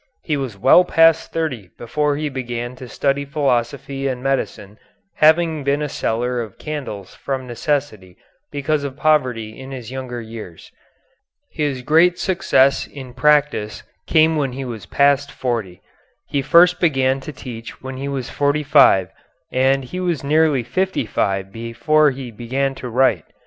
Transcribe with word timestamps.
He 0.23 0.35
was 0.35 0.57
well 0.57 0.83
past 0.83 1.31
thirty 1.31 1.69
before 1.77 2.15
he 2.17 2.27
began 2.27 2.75
to 2.77 2.87
study 2.89 3.23
philosophy 3.23 4.07
and 4.07 4.23
medicine, 4.23 4.79
having 5.17 5.63
been 5.63 5.83
a 5.83 5.87
seller 5.89 6.41
of 6.41 6.57
candles 6.57 7.13
from 7.13 7.45
necessity 7.45 8.17
because 8.51 8.83
of 8.83 8.97
poverty 8.97 9.59
in 9.59 9.69
his 9.69 9.91
younger 9.91 10.19
years. 10.19 10.71
His 11.51 11.83
great 11.83 12.17
success 12.17 12.87
in 12.87 13.13
practice 13.13 13.83
came 14.07 14.37
when 14.37 14.53
he 14.53 14.65
was 14.65 14.87
past 14.87 15.31
forty. 15.31 15.83
He 16.25 16.41
first 16.41 16.79
began 16.79 17.19
to 17.19 17.31
teach 17.31 17.83
when 17.83 17.97
he 17.97 18.07
was 18.07 18.27
forty 18.27 18.63
five, 18.63 19.09
and 19.51 19.83
he 19.83 19.99
was 19.99 20.23
nearly 20.23 20.63
fifty 20.63 21.05
five 21.05 21.51
before 21.51 22.09
he 22.09 22.31
began 22.31 22.73
to 22.73 22.89
write. 22.89 23.25